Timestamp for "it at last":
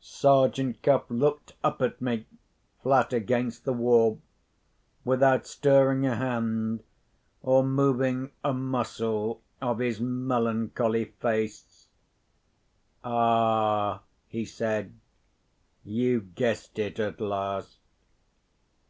16.78-17.78